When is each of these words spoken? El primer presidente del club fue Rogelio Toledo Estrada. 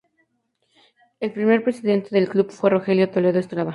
El 1.19 1.31
primer 1.31 1.63
presidente 1.63 2.09
del 2.09 2.27
club 2.27 2.49
fue 2.49 2.71
Rogelio 2.71 3.11
Toledo 3.11 3.37
Estrada. 3.37 3.69